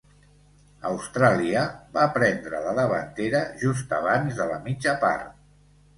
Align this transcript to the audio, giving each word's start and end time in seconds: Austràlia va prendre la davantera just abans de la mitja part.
Austràlia 0.91 1.65
va 1.99 2.07
prendre 2.17 2.61
la 2.69 2.73
davantera 2.79 3.45
just 3.65 3.95
abans 4.03 4.41
de 4.41 4.49
la 4.55 4.61
mitja 4.69 4.97
part. 5.05 5.37